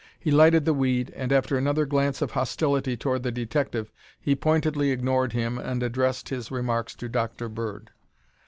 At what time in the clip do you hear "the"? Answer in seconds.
0.65-0.73, 3.21-3.31